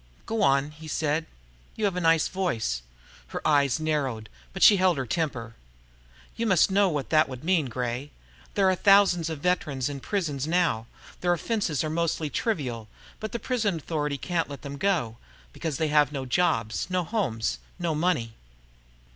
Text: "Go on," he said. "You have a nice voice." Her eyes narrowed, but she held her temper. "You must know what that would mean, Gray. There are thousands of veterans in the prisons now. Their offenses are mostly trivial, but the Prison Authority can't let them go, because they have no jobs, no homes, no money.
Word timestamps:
"Go 0.25 0.41
on," 0.41 0.71
he 0.71 0.87
said. 0.87 1.27
"You 1.75 1.85
have 1.85 1.95
a 1.95 2.01
nice 2.01 2.27
voice." 2.27 2.81
Her 3.27 3.47
eyes 3.47 3.79
narrowed, 3.79 4.29
but 4.51 4.63
she 4.63 4.77
held 4.77 4.97
her 4.97 5.05
temper. 5.05 5.53
"You 6.35 6.47
must 6.47 6.71
know 6.71 6.89
what 6.89 7.11
that 7.11 7.29
would 7.29 7.43
mean, 7.43 7.67
Gray. 7.67 8.09
There 8.55 8.67
are 8.67 8.73
thousands 8.73 9.29
of 9.29 9.41
veterans 9.41 9.89
in 9.89 9.97
the 9.97 10.01
prisons 10.01 10.47
now. 10.47 10.87
Their 11.19 11.33
offenses 11.33 11.83
are 11.83 11.89
mostly 11.91 12.31
trivial, 12.31 12.87
but 13.19 13.31
the 13.31 13.37
Prison 13.37 13.75
Authority 13.75 14.17
can't 14.17 14.49
let 14.49 14.63
them 14.63 14.77
go, 14.77 15.17
because 15.53 15.77
they 15.77 15.89
have 15.89 16.11
no 16.11 16.25
jobs, 16.25 16.87
no 16.89 17.03
homes, 17.03 17.59
no 17.77 17.93
money. 17.93 18.33